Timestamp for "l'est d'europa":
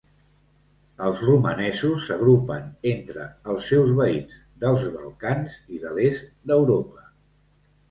6.01-7.09